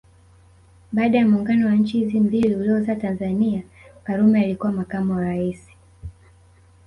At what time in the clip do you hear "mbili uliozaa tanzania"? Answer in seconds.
2.19-3.63